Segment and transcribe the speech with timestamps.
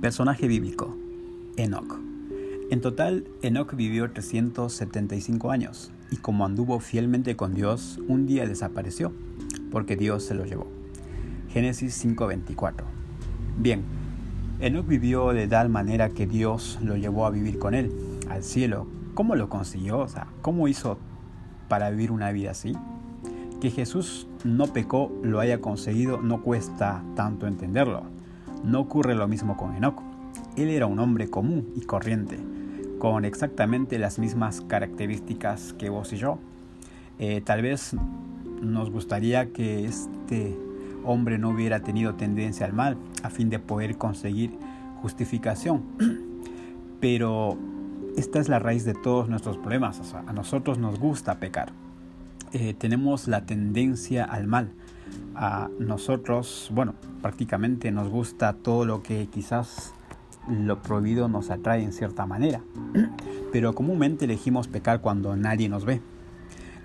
[0.00, 0.96] Personaje bíblico,
[1.58, 2.00] Enoch.
[2.70, 9.12] En total, Enoch vivió 375 años y como anduvo fielmente con Dios, un día desapareció,
[9.70, 10.68] porque Dios se lo llevó.
[11.50, 12.86] Génesis 5:24.
[13.58, 13.82] Bien,
[14.60, 17.92] Enoch vivió de tal manera que Dios lo llevó a vivir con él,
[18.30, 18.86] al cielo.
[19.12, 19.98] ¿Cómo lo consiguió?
[19.98, 20.96] O sea, ¿cómo hizo
[21.68, 22.72] para vivir una vida así?
[23.60, 28.18] Que Jesús no pecó, lo haya conseguido, no cuesta tanto entenderlo.
[28.64, 30.02] No ocurre lo mismo con Enoch.
[30.56, 32.38] Él era un hombre común y corriente,
[32.98, 36.38] con exactamente las mismas características que vos y yo.
[37.18, 37.96] Eh, tal vez
[38.60, 40.56] nos gustaría que este
[41.04, 44.52] hombre no hubiera tenido tendencia al mal a fin de poder conseguir
[45.00, 45.82] justificación.
[47.00, 47.56] Pero
[48.16, 50.14] esta es la raíz de todos nuestros problemas.
[50.14, 51.72] a nosotros nos gusta pecar.
[52.52, 54.72] Eh, tenemos la tendencia al mal
[55.34, 59.94] a nosotros, bueno, prácticamente nos gusta todo lo que quizás
[60.48, 62.62] lo prohibido nos atrae en cierta manera,
[63.52, 66.00] pero comúnmente elegimos pecar cuando nadie nos ve,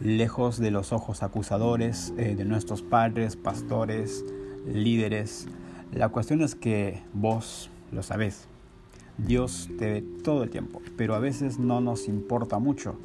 [0.00, 4.24] lejos de los ojos acusadores eh, de nuestros padres, pastores,
[4.66, 5.46] líderes.
[5.92, 8.48] La cuestión es que vos lo sabés.
[9.16, 12.96] Dios te ve todo el tiempo, pero a veces no nos importa mucho.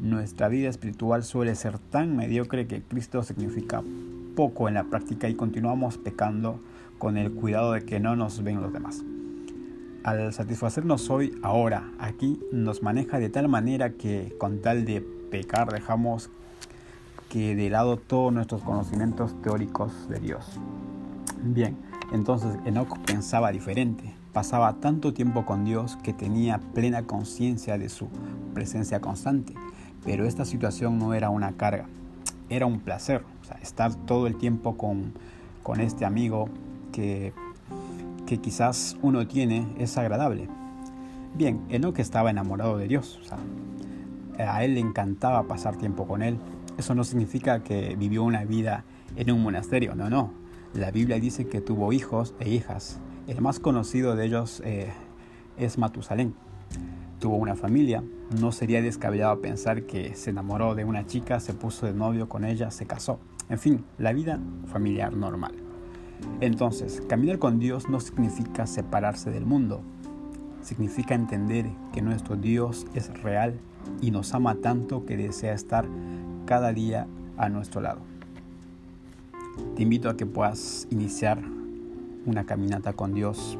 [0.00, 3.82] Nuestra vida espiritual suele ser tan mediocre que Cristo significa
[4.38, 6.60] poco en la práctica y continuamos pecando
[6.98, 9.02] con el cuidado de que no nos ven los demás.
[10.04, 15.72] Al satisfacernos hoy, ahora, aquí, nos maneja de tal manera que con tal de pecar
[15.72, 16.30] dejamos
[17.28, 20.46] que de lado todos nuestros conocimientos teóricos de Dios.
[21.42, 21.76] Bien,
[22.12, 24.14] entonces Enoch pensaba diferente.
[24.32, 28.06] Pasaba tanto tiempo con Dios que tenía plena conciencia de su
[28.54, 29.54] presencia constante.
[30.04, 31.88] Pero esta situación no era una carga,
[32.48, 33.22] era un placer
[33.62, 35.12] estar todo el tiempo con,
[35.62, 36.48] con este amigo
[36.92, 37.32] que,
[38.26, 40.48] que, quizás uno tiene es agradable.
[41.34, 43.20] Bien, Enoch estaba enamorado de Dios,
[44.38, 46.38] a él le encantaba pasar tiempo con él.
[46.76, 48.84] Eso no significa que vivió una vida
[49.16, 50.32] en un monasterio, no, no.
[50.74, 53.00] La Biblia dice que tuvo hijos e hijas.
[53.26, 54.92] El más conocido de ellos eh,
[55.56, 56.34] es Matusalén.
[57.18, 58.04] Tuvo una familia,
[58.40, 62.44] no sería descabellado pensar que se enamoró de una chica, se puso de novio con
[62.44, 63.18] ella, se casó.
[63.48, 65.52] En fin, la vida familiar normal.
[66.40, 69.80] Entonces, caminar con Dios no significa separarse del mundo.
[70.62, 73.58] Significa entender que nuestro Dios es real
[74.00, 75.86] y nos ama tanto que desea estar
[76.46, 77.06] cada día
[77.36, 78.00] a nuestro lado.
[79.74, 81.42] Te invito a que puedas iniciar
[82.26, 83.58] una caminata con Dios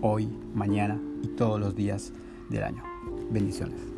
[0.00, 2.12] hoy, mañana y todos los días
[2.48, 2.95] del año.
[3.30, 3.95] Bendiciones.